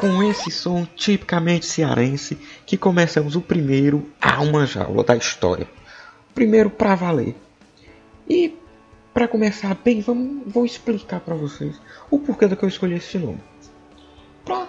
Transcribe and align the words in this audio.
com 0.00 0.22
esse 0.22 0.50
som 0.50 0.84
tipicamente 0.84 1.66
cearense 1.66 2.38
que 2.66 2.76
começamos 2.76 3.36
o 3.36 3.40
primeiro 3.40 4.06
Alma 4.20 4.66
Jaula 4.66 5.04
da 5.04 5.16
história. 5.16 5.68
Primeiro 6.34 6.70
pra 6.70 6.94
valer. 6.94 7.34
E 8.28 8.54
para 9.12 9.28
começar 9.28 9.74
bem, 9.84 10.00
vamos, 10.00 10.52
vou 10.52 10.64
explicar 10.64 11.20
para 11.20 11.34
vocês 11.34 11.80
o 12.10 12.18
porquê 12.18 12.46
do 12.46 12.56
que 12.56 12.64
eu 12.64 12.68
escolhi 12.68 12.94
esse 12.94 13.18
nome. 13.18 13.40
Pra 14.44 14.68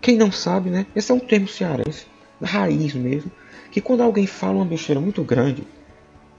quem 0.00 0.16
não 0.16 0.32
sabe, 0.32 0.70
né? 0.70 0.86
Esse 0.94 1.12
é 1.12 1.14
um 1.14 1.20
termo 1.20 1.48
cearense, 1.48 2.06
raiz 2.42 2.94
mesmo, 2.94 3.30
que 3.70 3.80
quando 3.80 4.02
alguém 4.02 4.26
fala 4.26 4.56
uma 4.56 4.64
besteira 4.64 5.00
muito 5.00 5.22
grande 5.22 5.66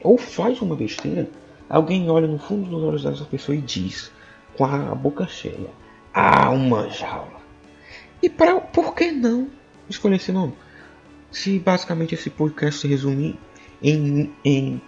ou 0.01 0.17
faz 0.17 0.61
uma 0.61 0.75
besteira, 0.75 1.29
alguém 1.69 2.09
olha 2.09 2.27
no 2.27 2.39
fundo 2.39 2.69
dos 2.69 2.83
olhos 2.83 3.03
dessa 3.03 3.25
pessoa 3.25 3.55
e 3.55 3.61
diz, 3.61 4.11
com 4.57 4.65
a 4.65 4.95
boca 4.95 5.27
cheia, 5.27 5.69
Alma 6.13 6.89
Jaula. 6.89 7.36
E 8.21 8.29
pra, 8.29 8.59
por 8.59 8.95
que 8.95 9.11
não 9.11 9.49
escolher 9.89 10.15
esse 10.15 10.31
nome? 10.31 10.53
Se 11.31 11.59
basicamente 11.59 12.15
esse 12.15 12.29
podcast 12.29 12.81
se 12.81 12.87
resumir 12.87 13.37
em, 13.81 14.33
em 14.43 14.81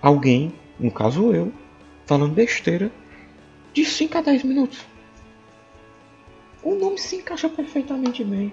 alguém, 0.00 0.54
no 0.78 0.90
caso 0.90 1.32
eu, 1.32 1.52
falando 2.06 2.34
besteira 2.34 2.90
de 3.72 3.84
5 3.84 4.18
a 4.18 4.20
10 4.20 4.44
minutos. 4.44 4.86
O 6.62 6.74
nome 6.74 6.98
se 6.98 7.16
encaixa 7.16 7.48
perfeitamente 7.48 8.22
bem. 8.22 8.52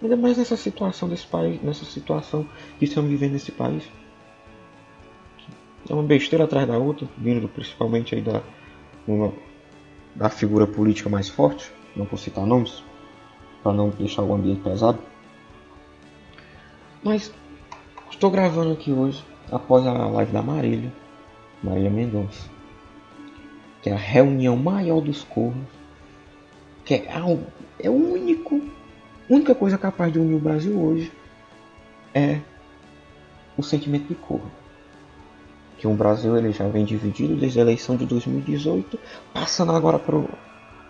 Ainda 0.00 0.16
mais 0.16 0.36
nessa 0.36 0.56
situação 0.56 1.08
desse 1.08 1.26
país, 1.26 1.60
nessa 1.62 1.84
situação 1.84 2.46
que 2.78 2.84
estamos 2.84 3.10
vivendo 3.10 3.32
nesse 3.32 3.50
país. 3.50 3.82
É 5.88 5.92
uma 5.92 6.02
besteira 6.02 6.44
atrás 6.44 6.68
da 6.68 6.78
outra, 6.78 7.08
vindo 7.18 7.48
principalmente 7.48 8.14
aí 8.14 8.22
da, 8.22 8.42
uma, 9.06 9.32
da 10.14 10.30
figura 10.30 10.66
política 10.66 11.08
mais 11.08 11.28
forte 11.28 11.72
não 11.96 12.04
vou 12.04 12.18
citar 12.18 12.46
nomes, 12.46 12.82
para 13.62 13.72
não 13.72 13.90
deixar 13.90 14.22
o 14.22 14.34
ambiente 14.34 14.60
pesado. 14.60 14.98
Mas 17.02 17.32
estou 18.10 18.30
gravando 18.30 18.72
aqui 18.72 18.92
hoje, 18.92 19.24
após 19.50 19.86
a 19.86 19.92
live 19.92 20.32
da 20.32 20.42
Marília, 20.42 20.92
Marília 21.62 21.90
Mendonça, 21.90 22.48
que 23.82 23.90
é 23.90 23.92
a 23.92 23.98
reunião 23.98 24.56
maior 24.56 25.00
dos 25.00 25.24
cornos, 25.24 25.68
que 26.84 26.94
é, 26.94 27.12
algo, 27.12 27.46
é 27.78 27.88
o 27.88 28.12
único, 28.12 28.60
única 29.28 29.54
coisa 29.54 29.78
capaz 29.78 30.12
de 30.12 30.18
unir 30.18 30.34
o 30.34 30.40
Brasil 30.40 30.78
hoje 30.78 31.10
é 32.12 32.40
o 33.56 33.62
sentimento 33.62 34.08
de 34.08 34.14
corno. 34.14 34.50
Que 35.78 35.86
o 35.86 35.94
Brasil 35.94 36.36
ele 36.36 36.52
já 36.52 36.68
vem 36.68 36.84
dividido 36.84 37.36
desde 37.36 37.58
a 37.58 37.62
eleição 37.62 37.96
de 37.96 38.06
2018, 38.06 38.98
passando 39.32 39.72
agora 39.72 39.98
para 39.98 40.16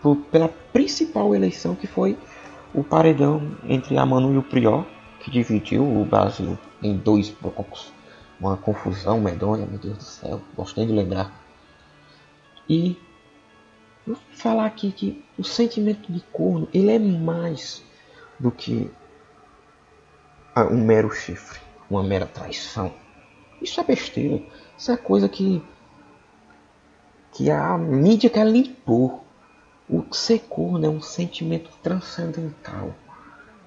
por, 0.04 0.16
pela 0.30 0.48
principal 0.70 1.34
eleição 1.34 1.74
que 1.74 1.86
foi 1.86 2.18
o 2.74 2.84
paredão 2.84 3.56
entre 3.66 3.96
a 3.96 4.04
Manu 4.04 4.34
e 4.34 4.36
o 4.36 4.42
Prior, 4.42 4.84
que 5.20 5.30
dividiu 5.30 5.82
o 5.82 6.04
Brasil 6.04 6.58
em 6.82 6.94
dois 6.94 7.30
blocos. 7.30 7.90
Uma 8.38 8.54
confusão 8.54 9.18
medonha, 9.18 9.64
meu 9.64 9.78
Deus 9.78 9.96
do 9.96 10.04
céu, 10.04 10.42
gostei 10.54 10.84
de 10.84 10.92
lembrar. 10.92 11.32
E 12.68 12.98
vou 14.06 14.18
falar 14.32 14.66
aqui 14.66 14.92
que 14.92 15.24
o 15.38 15.42
sentimento 15.42 16.12
de 16.12 16.20
corno 16.30 16.68
ele 16.74 16.90
é 16.90 16.98
mais 16.98 17.82
do 18.38 18.50
que 18.50 18.90
um 20.70 20.84
mero 20.84 21.10
chifre, 21.10 21.58
uma 21.88 22.02
mera 22.02 22.26
traição. 22.26 22.92
Isso 23.62 23.80
é 23.80 23.84
besteira. 23.84 24.42
Isso 24.76 24.92
é 24.92 24.98
coisa 24.98 25.30
que 25.30 25.62
que 27.32 27.50
a 27.50 27.78
mídia 27.78 28.28
quer 28.28 28.46
limpar. 28.46 29.23
O 29.88 30.02
ser 30.14 30.40
corno 30.48 30.86
é 30.86 30.88
um 30.88 31.00
sentimento 31.00 31.70
transcendental. 31.82 32.94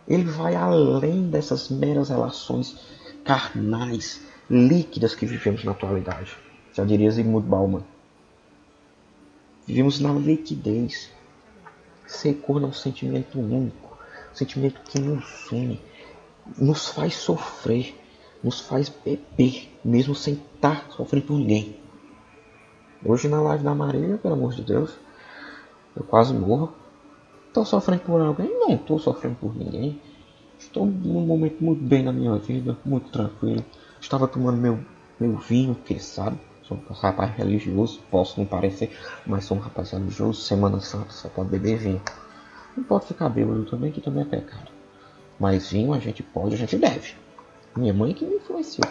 Ele 0.07 0.23
vai 0.23 0.55
além 0.55 1.29
dessas 1.29 1.69
meras 1.69 2.09
relações 2.09 2.79
carnais, 3.23 4.21
líquidas 4.49 5.13
que 5.13 5.25
vivemos 5.25 5.63
na 5.63 5.71
atualidade. 5.71 6.35
Já 6.73 6.83
diria 6.83 7.11
Zygmunt 7.11 7.45
Bauman. 7.45 7.83
Vivemos 9.67 9.99
na 9.99 10.11
liquidez. 10.13 11.11
Ser 12.07 12.35
corno 12.35 12.67
é 12.67 12.69
um 12.69 12.73
sentimento 12.73 13.37
único, 13.37 13.97
um 14.31 14.35
sentimento 14.35 14.81
que 14.81 14.97
nos 14.97 15.51
une, 15.51 15.81
nos 16.57 16.87
faz 16.87 17.15
sofrer, 17.15 17.93
nos 18.41 18.61
faz 18.61 18.87
beber, 18.87 19.69
mesmo 19.83 20.15
sem 20.15 20.35
estar 20.35 20.89
sofrendo 20.89 21.27
por 21.27 21.37
ninguém. 21.37 21.77
Hoje 23.05 23.27
na 23.27 23.41
live 23.41 23.63
da 23.63 23.75
Maria, 23.75 24.17
pelo 24.17 24.35
amor 24.35 24.53
de 24.53 24.63
Deus, 24.63 24.97
eu 25.97 26.03
quase 26.03 26.33
morro. 26.33 26.73
Estou 27.47 27.65
sofrendo 27.65 28.03
por 28.03 28.21
alguém? 28.21 28.47
Não 28.59 28.75
estou 28.75 28.99
sofrendo 28.99 29.35
por 29.35 29.55
ninguém. 29.55 29.99
Estou 30.59 30.85
num 30.85 31.25
momento 31.25 31.63
muito 31.63 31.83
bem 31.83 32.03
na 32.03 32.11
minha 32.11 32.35
vida, 32.37 32.77
muito 32.85 33.11
tranquilo. 33.11 33.65
Estava 33.99 34.27
tomando 34.27 34.57
meu, 34.57 34.79
meu 35.19 35.37
vinho, 35.37 35.75
que 35.75 35.99
sabe, 35.99 36.37
sou 36.63 36.77
um 36.77 36.93
rapaz 36.93 37.35
religioso, 37.35 37.99
posso 38.11 38.39
não 38.39 38.45
parecer, 38.45 38.95
mas 39.25 39.45
sou 39.45 39.57
um 39.57 39.59
rapaz 39.59 39.91
religioso. 39.91 40.41
Semana 40.41 40.79
Santa 40.79 41.11
só 41.11 41.29
pode 41.29 41.49
beber 41.49 41.77
vinho. 41.77 42.01
Não 42.75 42.83
pode 42.83 43.05
ficar 43.07 43.29
bêbado 43.29 43.65
também, 43.65 43.91
que 43.91 44.01
também 44.01 44.23
é 44.23 44.25
pecado. 44.25 44.69
Mas 45.39 45.71
vinho 45.71 45.93
a 45.93 45.99
gente 45.99 46.21
pode, 46.21 46.55
a 46.55 46.57
gente 46.57 46.77
deve. 46.77 47.15
Minha 47.75 47.93
mãe 47.93 48.13
que 48.13 48.25
me 48.25 48.35
influenciou. 48.35 48.87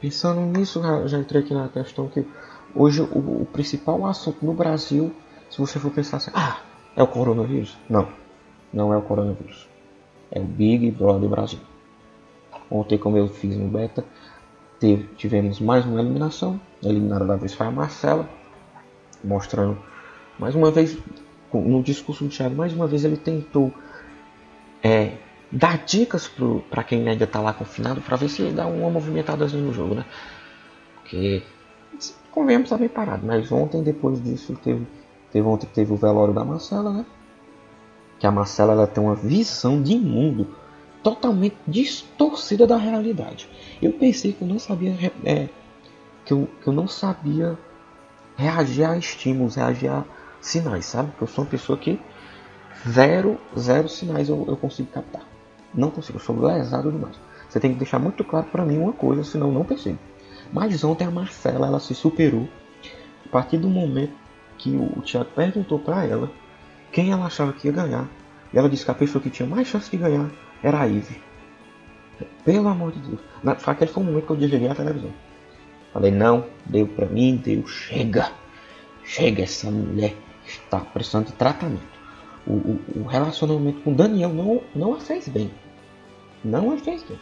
Pensando 0.00 0.40
nisso, 0.40 0.82
já 1.06 1.18
entrei 1.18 1.42
aqui 1.42 1.54
na 1.54 1.68
questão 1.68 2.08
que 2.08 2.26
Hoje 2.74 3.00
o, 3.02 3.42
o, 3.42 3.48
principal 3.52 4.04
assunto 4.06 4.44
no 4.44 4.52
Brasil, 4.52 5.14
se 5.48 5.58
você 5.58 5.78
for 5.78 5.92
pensar 5.92 6.16
assim, 6.16 6.32
ah, 6.34 6.58
é 6.96 7.02
o 7.02 7.06
coronavírus? 7.06 7.76
Não, 7.88 8.08
não 8.72 8.92
é 8.92 8.96
o 8.96 9.02
coronavírus. 9.02 9.68
É 10.30 10.40
o 10.40 10.44
Big 10.44 10.90
Brother 10.90 11.28
Brasil. 11.28 11.60
Ontem, 12.68 12.98
como 12.98 13.16
eu 13.16 13.28
fiz 13.28 13.56
no 13.56 13.68
beta, 13.68 14.04
teve, 14.80 15.04
tivemos 15.14 15.60
mais 15.60 15.84
uma 15.84 16.00
eliminação. 16.00 16.60
A 16.84 16.88
eliminada 16.88 17.24
da 17.24 17.36
vez 17.36 17.54
foi 17.54 17.66
a 17.66 17.70
Marcela, 17.70 18.28
mostrando 19.22 19.78
mais 20.38 20.56
uma 20.56 20.70
vez 20.70 20.98
no 21.52 21.82
discurso 21.82 22.24
do 22.24 22.30
Thiago, 22.30 22.56
mais 22.56 22.72
uma 22.72 22.88
vez 22.88 23.04
ele 23.04 23.16
tentou 23.16 23.72
é, 24.82 25.12
dar 25.52 25.78
dicas 25.84 26.28
para 26.68 26.82
quem 26.82 27.08
ainda 27.08 27.22
está 27.22 27.40
lá 27.40 27.52
confinado 27.52 28.00
para 28.00 28.16
ver 28.16 28.28
se 28.28 28.50
dá 28.50 28.66
uma 28.66 28.90
movimentada 28.90 29.46
no 29.46 29.72
jogo, 29.72 29.94
né? 29.94 30.04
Porque 30.96 31.44
convenhamos, 32.30 32.70
tá 32.70 32.76
bem 32.76 32.88
parado. 32.88 33.26
Mas 33.26 33.50
ontem, 33.52 33.82
depois 33.82 34.22
disso, 34.22 34.58
teve, 34.62 34.86
teve 35.32 35.46
ontem 35.46 35.68
teve 35.72 35.92
o 35.92 35.96
velório 35.96 36.34
da 36.34 36.44
Marcela, 36.44 36.92
né? 36.92 37.06
Que 38.18 38.26
a 38.26 38.30
Marcela 38.30 38.72
ela 38.72 38.86
tem 38.86 39.02
uma 39.02 39.14
visão 39.14 39.82
de 39.82 39.96
mundo 39.96 40.54
totalmente 41.02 41.56
distorcida 41.68 42.66
da 42.66 42.76
realidade. 42.76 43.48
Eu 43.80 43.92
pensei 43.92 44.32
que 44.32 44.42
eu 44.42 44.48
não 44.48 44.58
sabia 44.58 45.12
é, 45.24 45.48
que, 46.24 46.32
eu, 46.32 46.48
que 46.62 46.66
eu 46.66 46.72
não 46.72 46.88
sabia 46.88 47.58
reagir 48.36 48.84
a 48.84 48.96
estímulos, 48.96 49.54
reagir 49.54 49.90
a 49.90 50.04
sinais, 50.40 50.86
sabe? 50.86 51.10
Porque 51.10 51.24
eu 51.24 51.28
sou 51.28 51.44
uma 51.44 51.50
pessoa 51.50 51.78
que 51.78 52.00
zero, 52.88 53.38
zero 53.58 53.88
sinais 53.88 54.28
eu, 54.28 54.44
eu 54.48 54.56
consigo 54.56 54.90
captar. 54.90 55.22
Não 55.74 55.90
consigo, 55.90 56.18
eu 56.18 56.22
sou 56.22 56.40
lesado 56.40 56.90
demais. 56.90 57.16
Você 57.48 57.60
tem 57.60 57.72
que 57.72 57.78
deixar 57.78 57.98
muito 57.98 58.24
claro 58.24 58.46
para 58.50 58.64
mim 58.64 58.78
uma 58.78 58.92
coisa, 58.92 59.22
senão 59.24 59.48
eu 59.48 59.54
não 59.54 59.64
percebo. 59.64 59.98
Mas 60.54 60.84
ontem 60.84 61.04
a 61.04 61.10
Marcela 61.10 61.66
ela 61.66 61.80
se 61.80 61.96
superou 61.96 62.48
a 63.26 63.28
partir 63.28 63.58
do 63.58 63.68
momento 63.68 64.12
que 64.56 64.70
o, 64.70 65.02
Thiago 65.02 65.30
perguntou 65.34 65.80
para 65.80 66.04
ela 66.04 66.30
quem 66.92 67.10
ela 67.10 67.26
achava 67.26 67.52
que 67.52 67.66
ia 67.66 67.72
ganhar. 67.72 68.08
E 68.52 68.58
ela 68.58 68.68
disse 68.68 68.84
que 68.84 68.90
a 68.92 68.94
pessoa 68.94 69.20
que 69.20 69.30
tinha 69.30 69.48
mais 69.48 69.66
chance 69.66 69.90
de 69.90 69.96
ganhar 69.96 70.30
era 70.62 70.80
a 70.80 70.84
Ivy. 70.84 71.20
Pelo 72.44 72.68
amor 72.68 72.92
de 72.92 73.00
Deus. 73.00 73.20
Na, 73.42 73.52
aquele 73.52 73.90
foi 73.90 74.04
o 74.04 74.06
momento 74.06 74.26
que 74.26 74.30
eu 74.30 74.36
desliguei 74.36 74.68
a 74.68 74.76
televisão. 74.76 75.10
Falei, 75.92 76.12
não, 76.12 76.46
deu 76.64 76.86
pra 76.86 77.06
mim, 77.06 77.34
deu, 77.34 77.66
chega. 77.66 78.30
Chega, 79.02 79.42
essa 79.42 79.68
mulher 79.72 80.14
está 80.46 80.78
precisando 80.78 81.26
de 81.26 81.32
tratamento. 81.32 81.82
O, 82.46 82.52
o, 82.52 82.80
o 82.94 83.02
relacionamento 83.08 83.80
com 83.80 83.92
Daniel 83.92 84.32
não, 84.32 84.62
não 84.72 84.94
a 84.94 85.00
fez 85.00 85.26
bem. 85.26 85.50
Não 86.44 86.70
a 86.70 86.76
fez 86.76 87.02
bem. 87.02 87.18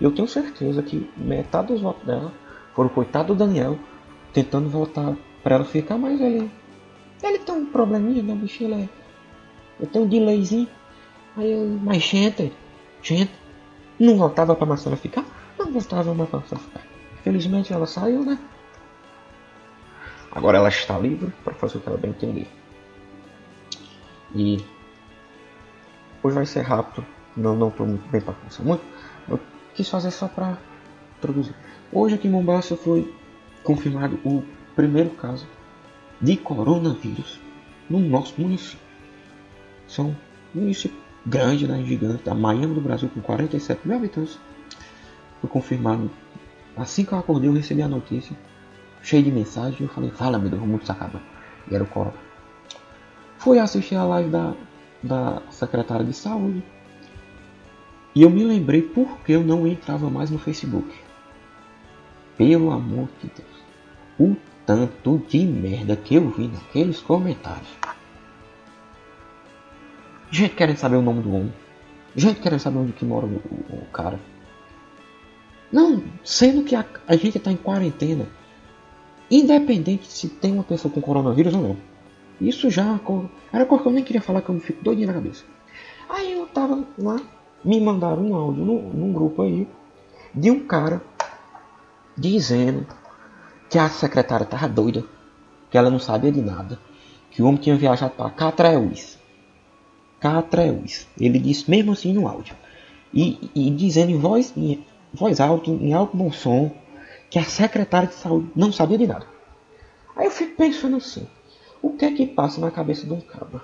Eu 0.00 0.12
tenho 0.12 0.28
certeza 0.28 0.80
que 0.80 1.10
metade 1.16 1.72
dos 1.72 1.80
votos 1.80 2.06
dela 2.06 2.32
foram 2.78 2.90
coitado 2.90 3.34
do 3.34 3.44
Daniel 3.44 3.76
tentando 4.32 4.68
voltar 4.68 5.16
para 5.42 5.56
ela 5.56 5.64
ficar, 5.64 5.98
mas 5.98 6.20
ele. 6.20 6.48
Ele 7.20 7.38
tem 7.40 7.52
um 7.52 7.66
probleminha, 7.66 8.22
né, 8.22 8.36
bicho? 8.36 8.62
Ele 8.62 8.74
é. 8.74 8.88
Ele 9.80 9.90
tem 9.90 10.00
um 10.00 10.06
delayzinho. 10.06 10.68
Aí 11.36 11.50
eu. 11.50 11.76
Mas 11.82 12.04
gente, 12.04 12.52
gente, 13.02 13.32
não 13.98 14.16
voltava 14.16 14.54
pra 14.54 14.64
Marcela 14.64 14.94
ficar? 14.94 15.24
Não 15.58 15.72
voltava 15.72 16.14
mais 16.14 16.30
pra 16.30 16.38
Marcela 16.38 16.60
ficar. 16.60 16.82
Felizmente 17.24 17.72
ela 17.72 17.84
saiu, 17.84 18.24
né? 18.24 18.38
Agora 20.30 20.58
ela 20.58 20.68
está 20.68 20.96
livre 20.96 21.32
para 21.42 21.54
fazer 21.54 21.78
o 21.78 21.80
que 21.80 21.88
ela 21.88 21.98
bem 21.98 22.12
entender. 22.12 22.46
E 24.32 24.64
hoje 26.22 26.34
vai 26.36 26.46
ser 26.46 26.60
rápido. 26.60 27.04
Não, 27.36 27.56
não 27.56 27.72
tô 27.72 27.84
muito 27.84 28.08
bem 28.08 28.20
para 28.20 28.34
pensar 28.34 28.62
muito. 28.62 28.84
Eu 29.28 29.40
quis 29.74 29.88
fazer 29.88 30.12
só 30.12 30.28
para 30.28 30.56
introduzir. 31.18 31.54
Hoje 31.92 32.14
aqui 32.14 32.28
em 32.28 32.30
Mombasa 32.30 32.76
foi 32.76 33.12
confirmado 33.62 34.18
o 34.24 34.42
primeiro 34.74 35.10
caso 35.10 35.46
de 36.20 36.36
coronavírus 36.36 37.40
no 37.90 37.98
nosso 37.98 38.40
município. 38.40 38.86
São 39.86 40.16
um 40.54 40.60
município 40.60 40.96
grande, 41.26 41.66
né, 41.66 41.82
gigante, 41.84 42.28
a 42.28 42.34
Miami 42.34 42.74
do 42.74 42.80
Brasil 42.80 43.10
com 43.12 43.20
47 43.20 43.86
mil 43.86 43.96
habitantes. 43.96 44.38
Foi 45.40 45.50
confirmado. 45.50 46.10
Assim 46.76 47.04
que 47.04 47.12
eu 47.12 47.18
acordei, 47.18 47.48
eu 47.48 47.54
recebi 47.54 47.82
a 47.82 47.88
notícia, 47.88 48.36
cheio 49.02 49.22
de 49.22 49.32
mensagem, 49.32 49.78
eu 49.80 49.88
falei, 49.88 50.10
fala 50.10 50.38
meu 50.38 50.48
Deus, 50.48 50.62
o 50.62 50.66
mundo 50.66 50.84
se 50.84 50.92
acaba. 50.92 51.20
E 51.70 51.74
era 51.74 51.82
o 51.82 51.86
Corona. 51.86 52.14
Fui 53.36 53.58
assistir 53.58 53.96
a 53.96 54.04
live 54.04 54.30
da, 54.30 54.54
da 55.02 55.42
secretária 55.50 56.04
de 56.04 56.12
saúde. 56.12 56.62
E 58.14 58.22
eu 58.22 58.30
me 58.30 58.44
lembrei 58.44 58.82
porque 58.82 59.32
eu 59.32 59.42
não 59.42 59.66
entrava 59.66 60.08
mais 60.08 60.30
no 60.30 60.38
Facebook. 60.38 61.07
Pelo 62.38 62.70
amor 62.70 63.08
de 63.20 63.28
Deus. 63.28 63.58
O 64.18 64.36
tanto 64.64 65.18
de 65.28 65.44
merda 65.44 65.96
que 65.96 66.14
eu 66.14 66.30
vi 66.30 66.46
naqueles 66.46 67.00
comentários. 67.00 67.68
Gente 70.30 70.54
querendo 70.54 70.76
saber 70.76 70.96
o 70.96 71.02
nome 71.02 71.20
do 71.20 71.34
homem. 71.34 71.52
Gente 72.14 72.40
querendo 72.40 72.60
saber 72.60 72.78
onde 72.78 72.92
que 72.92 73.04
mora 73.04 73.26
o, 73.26 73.30
o, 73.30 73.82
o 73.82 73.86
cara. 73.86 74.20
Não, 75.72 76.02
sendo 76.22 76.62
que 76.62 76.76
a, 76.76 76.84
a 77.06 77.16
gente 77.16 77.38
está 77.38 77.50
em 77.50 77.56
quarentena. 77.56 78.26
Independente 79.30 80.06
se 80.06 80.28
tem 80.28 80.52
uma 80.52 80.62
pessoa 80.62 80.92
com 80.92 81.00
coronavírus 81.00 81.54
ou 81.54 81.60
não. 81.60 81.76
Isso 82.40 82.70
já 82.70 83.00
era 83.52 83.66
coisa 83.66 83.82
que 83.82 83.88
eu 83.88 83.92
nem 83.92 84.04
queria 84.04 84.22
falar 84.22 84.42
que 84.42 84.48
eu 84.48 84.54
me 84.54 84.60
fico 84.60 84.82
doidinho 84.82 85.08
na 85.08 85.14
cabeça. 85.14 85.44
Aí 86.08 86.32
eu 86.32 86.46
tava 86.46 86.84
lá, 86.96 87.20
me 87.64 87.80
mandaram 87.80 88.22
um 88.22 88.34
áudio 88.34 88.64
num 88.64 89.12
grupo 89.12 89.42
aí 89.42 89.68
de 90.34 90.50
um 90.50 90.60
cara 90.60 91.02
dizendo 92.18 92.86
que 93.70 93.78
a 93.78 93.88
secretária 93.88 94.46
tava 94.46 94.68
doida, 94.68 95.04
que 95.70 95.78
ela 95.78 95.90
não 95.90 95.98
sabia 95.98 96.32
de 96.32 96.40
nada, 96.40 96.78
que 97.30 97.42
o 97.42 97.46
homem 97.46 97.60
tinha 97.60 97.76
viajado 97.76 98.14
para 98.14 98.30
Catreus. 98.30 99.18
Catreus. 100.18 101.06
Ele 101.18 101.38
disse 101.38 101.70
mesmo 101.70 101.92
assim 101.92 102.12
no 102.12 102.26
áudio. 102.26 102.56
E, 103.12 103.50
e 103.54 103.70
dizendo 103.70 104.10
em 104.10 104.18
voz, 104.18 104.52
em 104.56 104.84
voz 105.12 105.40
alta, 105.40 105.70
em 105.70 105.92
alto 105.92 106.16
bom 106.16 106.32
som, 106.32 106.70
que 107.30 107.38
a 107.38 107.44
secretária 107.44 108.08
de 108.08 108.14
saúde 108.14 108.50
não 108.56 108.72
sabia 108.72 108.98
de 108.98 109.06
nada. 109.06 109.26
Aí 110.16 110.26
eu 110.26 110.30
fico 110.30 110.56
pensando 110.56 110.96
assim, 110.96 111.26
o 111.80 111.90
que 111.90 112.04
é 112.04 112.12
que 112.12 112.26
passa 112.26 112.60
na 112.60 112.70
cabeça 112.70 113.06
de 113.06 113.12
um 113.12 113.20
cabra? 113.20 113.62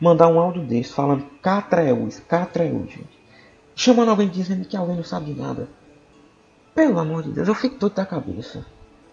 Mandar 0.00 0.28
um 0.28 0.38
áudio 0.38 0.62
desse 0.62 0.92
falando 0.92 1.24
Catreus, 1.40 2.20
Catreus, 2.20 2.90
gente. 2.90 3.16
Chamando 3.74 4.10
alguém 4.10 4.28
dizendo 4.28 4.66
que 4.66 4.76
alguém 4.76 4.96
não 4.96 5.04
sabe 5.04 5.32
de 5.32 5.40
nada. 5.40 5.68
Pelo 6.76 6.98
amor 6.98 7.22
de 7.22 7.30
Deus, 7.30 7.48
eu 7.48 7.54
fico 7.54 7.76
todo 7.76 7.94
da 7.94 8.04
cabeça. 8.04 8.62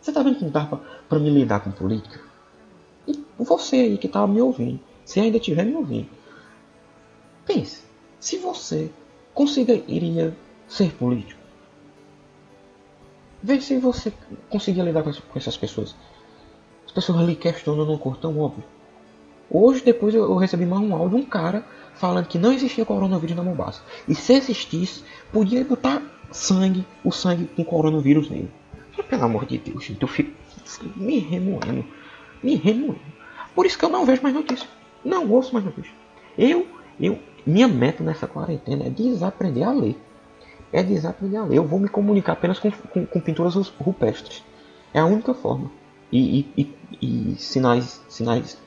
Você 0.01 0.11
tá 0.11 0.21
vendo 0.21 0.37
que 0.37 0.43
não 0.43 0.51
dá 0.51 0.65
pra, 0.65 0.79
pra 1.07 1.17
me 1.17 1.29
lidar 1.29 1.61
com 1.61 1.71
política? 1.71 2.19
E 3.07 3.17
você 3.39 3.77
aí 3.77 3.97
que 3.97 4.09
tá 4.09 4.27
me 4.27 4.41
ouvindo, 4.41 4.81
se 5.05 5.21
ainda 5.21 5.37
estiver 5.37 5.63
me 5.63 5.73
ouvindo, 5.73 6.09
pense, 7.45 7.83
se 8.19 8.37
você 8.37 8.91
conseguiria 9.33 10.35
ser 10.67 10.91
político, 10.91 11.39
vê 13.41 13.61
se 13.61 13.77
você 13.77 14.11
conseguia 14.49 14.83
lidar 14.83 15.01
com 15.01 15.11
essas 15.33 15.55
pessoas. 15.55 15.95
As 16.85 16.91
pessoas 16.91 17.25
lhe 17.25 17.35
questionam 17.35 17.85
num 17.85 17.97
cor 17.97 18.17
tão 18.17 18.37
óbvio. 18.39 18.65
Hoje, 19.49 19.81
depois, 19.85 20.13
eu 20.13 20.35
recebi 20.35 20.65
mais 20.65 20.81
um 20.81 20.93
áudio 20.93 21.17
de 21.17 21.23
um 21.23 21.25
cara 21.25 21.65
falando 21.93 22.27
que 22.27 22.37
não 22.37 22.51
existia 22.51 22.83
coronavírus 22.83 23.37
na 23.37 23.43
Mombasa. 23.43 23.81
E 24.05 24.13
se 24.13 24.33
existisse, 24.33 25.01
podia 25.31 25.63
botar 25.63 26.01
sangue, 26.33 26.85
o 27.03 27.11
sangue 27.11 27.45
com 27.55 27.63
coronavírus 27.63 28.29
nele. 28.29 28.49
Pelo 29.09 29.23
amor 29.23 29.45
de 29.45 29.57
Deus, 29.57 29.83
gente, 29.83 30.01
eu 30.01 30.07
fico 30.07 30.31
me 30.95 31.19
remoendo. 31.19 31.85
Me 32.41 32.55
remoendo. 32.55 32.99
Por 33.55 33.65
isso 33.65 33.77
que 33.77 33.85
eu 33.85 33.89
não 33.89 34.05
vejo 34.05 34.21
mais 34.21 34.35
notícias. 34.35 34.67
Não 35.03 35.29
ouço 35.29 35.53
mais 35.53 35.65
notícias. 35.65 35.93
Eu, 36.37 36.67
eu, 36.99 37.19
minha 37.45 37.67
meta 37.67 38.03
nessa 38.03 38.27
quarentena 38.27 38.85
é 38.85 38.89
desaprender 38.89 39.67
a 39.67 39.71
ler. 39.71 39.95
É 40.71 40.81
desaprender 40.81 41.39
a 41.39 41.45
ler. 41.45 41.57
Eu 41.57 41.65
vou 41.65 41.79
me 41.79 41.87
comunicar 41.87 42.33
apenas 42.33 42.59
com, 42.59 42.71
com, 42.71 43.05
com 43.05 43.19
pinturas 43.19 43.55
rupestres. 43.55 44.43
É 44.93 44.99
a 44.99 45.05
única 45.05 45.33
forma. 45.33 45.71
E, 46.11 46.47
e, 46.57 46.75
e, 47.01 47.33
e 47.33 47.35
sinais, 47.37 48.01
sinais 48.07 48.57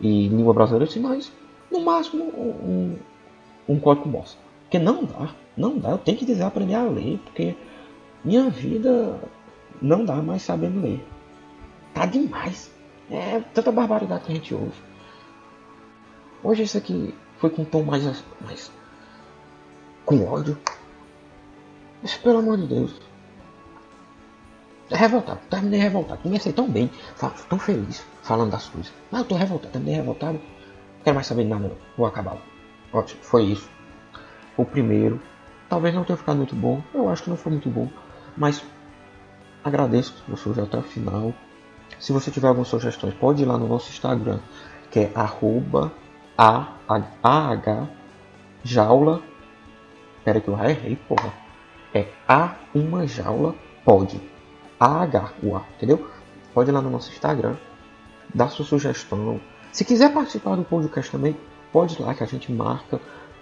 e 0.00 0.28
língua 0.28 0.54
brasileira, 0.54 0.90
sinais, 0.90 1.30
no 1.70 1.80
máximo 1.80 2.24
um, 2.24 2.96
um 3.68 3.78
código 3.78 4.08
Morse. 4.08 4.36
Porque 4.70 4.78
não 4.78 5.04
dá, 5.04 5.34
não 5.56 5.78
dá. 5.78 5.90
Eu 5.90 5.98
tenho 5.98 6.16
que 6.16 6.24
desaprender 6.24 6.78
a 6.78 6.84
ler, 6.84 7.18
porque 7.24 7.56
minha 8.24 8.48
vida 8.48 9.18
não 9.82 10.04
dá 10.04 10.14
mais 10.22 10.42
sabendo 10.42 10.80
ler. 10.80 11.04
Tá 11.92 12.06
demais. 12.06 12.70
É 13.10 13.40
tanta 13.52 13.72
barbaridade 13.72 14.22
que 14.22 14.30
a 14.30 14.34
gente 14.36 14.54
ouve. 14.54 14.80
Hoje 16.44 16.62
isso 16.62 16.78
aqui 16.78 17.12
foi 17.38 17.50
com 17.50 17.62
um 17.62 17.64
tom 17.64 17.82
mais, 17.82 18.04
mais 18.40 18.70
com 20.06 20.24
ódio. 20.24 20.56
Mas 22.00 22.14
pelo 22.14 22.38
amor 22.38 22.56
de 22.58 22.68
Deus. 22.68 22.94
Revoltado, 24.88 25.40
terminei 25.50 25.80
revoltado. 25.80 26.22
Comecei 26.22 26.52
tão 26.52 26.70
bem, 26.70 26.88
tão 27.48 27.58
feliz 27.58 28.06
falando 28.22 28.52
das 28.52 28.68
coisas. 28.68 28.92
Mas 29.10 29.22
eu 29.22 29.26
tô 29.26 29.34
revoltado, 29.34 29.72
terminei 29.72 29.96
revoltado. 29.96 30.34
Não 30.34 31.02
quero 31.02 31.16
mais 31.16 31.26
saber 31.26 31.42
de 31.42 31.48
nada, 31.48 31.66
não. 31.66 31.76
Vou 31.96 32.06
acabar. 32.06 32.38
Ótimo, 32.92 33.20
foi 33.20 33.46
isso. 33.46 33.79
O 34.60 34.64
primeiro. 34.64 35.20
Talvez 35.68 35.94
não 35.94 36.04
tenha 36.04 36.16
ficado 36.16 36.36
muito 36.36 36.54
bom. 36.54 36.82
Eu 36.92 37.08
acho 37.08 37.22
que 37.22 37.30
não 37.30 37.36
foi 37.36 37.52
muito 37.52 37.68
bom. 37.68 37.88
Mas 38.36 38.62
Agradeço 39.62 40.14
que 40.14 40.30
você 40.30 40.48
ouviu 40.48 40.64
até 40.64 40.78
o 40.78 40.82
final. 40.82 41.34
Se 41.98 42.12
você 42.12 42.30
tiver 42.30 42.48
algumas 42.48 42.68
sugestões, 42.68 43.12
pode 43.14 43.42
ir 43.42 43.46
lá 43.46 43.58
no 43.58 43.68
nosso 43.68 43.90
Instagram, 43.90 44.40
que 44.90 45.00
é 45.00 45.12
arroba 45.14 45.92
AH 46.38 47.88
jaula. 48.64 49.22
Pera 50.24 50.40
que 50.40 50.48
eu 50.48 50.58
errei, 50.58 50.96
porra. 50.96 51.32
É 51.92 52.08
A 52.26 52.54
uma 52.74 53.06
jaula 53.06 53.54
pode. 53.84 54.18
AH, 54.78 55.32
o 55.42 55.54
A, 55.56 55.62
entendeu? 55.76 56.08
Pode 56.54 56.70
ir 56.70 56.72
lá 56.72 56.80
no 56.80 56.88
nosso 56.88 57.10
Instagram, 57.12 57.56
dar 58.34 58.48
sua 58.48 58.64
sugestão. 58.64 59.38
Se 59.72 59.84
quiser 59.84 60.12
participar 60.14 60.56
do 60.56 60.64
podcast 60.64 61.12
também, 61.12 61.36
pode 61.70 62.00
ir 62.00 62.02
lá 62.02 62.14
que 62.14 62.24
a 62.24 62.26
gente 62.26 62.50
marca. 62.50 62.98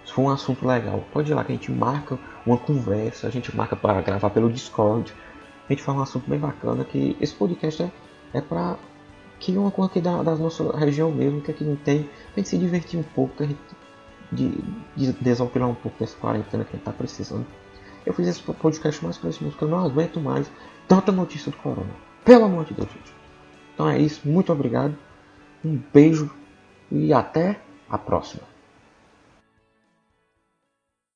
Se 0.09 0.15
for 0.15 0.23
um 0.23 0.29
assunto 0.29 0.67
legal, 0.67 1.03
pode 1.13 1.31
ir 1.31 1.35
lá 1.35 1.43
que 1.43 1.51
a 1.51 1.55
gente 1.55 1.71
marca 1.71 2.17
uma 2.45 2.57
conversa, 2.57 3.27
a 3.27 3.29
gente 3.29 3.55
marca 3.55 3.75
para 3.75 4.01
gravar 4.01 4.31
pelo 4.31 4.51
Discord 4.51 5.13
a 5.69 5.73
gente 5.73 5.83
fala 5.83 5.99
um 5.99 6.01
assunto 6.01 6.27
bem 6.27 6.39
bacana, 6.39 6.83
que 6.83 7.15
esse 7.21 7.33
podcast 7.35 7.83
é, 7.83 7.91
é 8.33 8.41
para 8.41 8.75
que 9.39 9.55
uma 9.55 9.69
coisa 9.69 9.91
aqui 9.91 10.01
da, 10.01 10.23
da 10.23 10.35
nossa 10.35 10.75
região 10.75 11.11
mesmo, 11.11 11.41
que 11.41 11.51
aqui 11.51 11.63
não 11.63 11.75
tem, 11.75 12.09
a 12.33 12.39
gente 12.39 12.49
se 12.49 12.57
divertir 12.57 12.99
um 12.99 13.03
pouco, 13.03 13.43
a 13.43 13.45
gente 13.45 13.59
de, 14.31 14.49
de 14.97 15.43
um 15.43 15.75
pouco 15.75 15.99
dessa 15.99 16.17
quarentena 16.17 16.63
que 16.63 16.71
a 16.71 16.75
gente 16.75 16.85
tá 16.85 16.91
precisando. 16.91 17.45
Eu 18.03 18.13
fiz 18.13 18.27
esse 18.27 18.41
podcast 18.41 19.03
mais 19.03 19.19
para 19.19 19.29
isso 19.29 19.43
mesmo, 19.43 19.51
porque 19.59 19.71
eu 19.71 19.77
não 19.77 19.85
aguento 19.85 20.19
mais 20.19 20.51
tanta 20.87 21.11
notícia 21.11 21.51
do 21.51 21.57
corona. 21.57 21.91
Pelo 22.25 22.45
amor 22.45 22.65
de 22.65 22.73
Deus, 22.73 22.89
gente. 22.91 23.13
Então 23.75 23.87
é 23.87 23.99
isso, 23.99 24.27
muito 24.27 24.51
obrigado, 24.51 24.97
um 25.63 25.79
beijo 25.93 26.31
e 26.91 27.13
até 27.13 27.61
a 27.87 27.97
próxima. 27.99 28.48